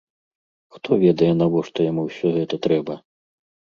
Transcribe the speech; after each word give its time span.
Хто 0.77 0.97
ведае, 1.03 1.31
навошта 1.43 1.79
яму 1.91 2.09
ўсё 2.11 2.27
гэта 2.43 2.65
трэба? 2.69 2.93